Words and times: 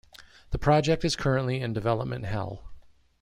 The 0.49 0.57
project 0.57 1.05
is 1.05 1.15
currently 1.15 1.61
in 1.61 1.73
development 1.73 2.25
hell. 2.25 2.63